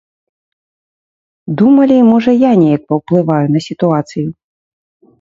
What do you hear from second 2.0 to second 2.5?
можа